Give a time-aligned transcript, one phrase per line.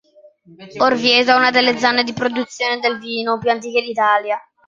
[0.79, 4.39] Orvieto è una delle zone di produzione del vino più antiche d'Italia.